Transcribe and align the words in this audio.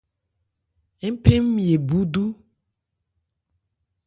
Ń 1.11 1.13
phɛn 1.23 1.41
ńmye 1.49 1.75
búdú. 1.87 2.23